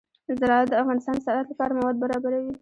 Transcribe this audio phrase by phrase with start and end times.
[0.39, 2.53] زراعت د افغانستان د صنعت لپاره مواد برابروي.